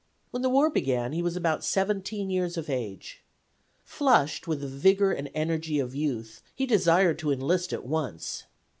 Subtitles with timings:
[0.31, 3.21] When the war began he was about 17 years of age.
[3.83, 8.45] Flushed with the vigor and energy of youth he desired to enlist at once.